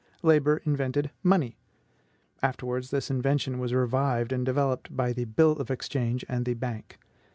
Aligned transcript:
Labor 0.23 0.63
invented 0.65 1.11
MONEY. 1.21 1.59
Afterwards, 2.41 2.89
this 2.89 3.11
invention 3.11 3.59
was 3.59 3.71
revived 3.71 4.31
and 4.31 4.43
developed 4.43 4.97
by 4.97 5.13
the 5.13 5.25
BILL 5.25 5.51
OF 5.51 5.69
EXCHANGE 5.69 6.25
and 6.27 6.43
the 6.43 6.55
BANK. 6.55 6.97